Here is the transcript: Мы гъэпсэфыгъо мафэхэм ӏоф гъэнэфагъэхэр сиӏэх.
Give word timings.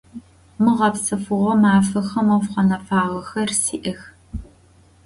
Мы 0.61 0.71
гъэпсэфыгъо 0.77 1.53
мафэхэм 1.61 2.27
ӏоф 2.29 2.45
гъэнэфагъэхэр 2.53 3.49
сиӏэх. 3.61 3.99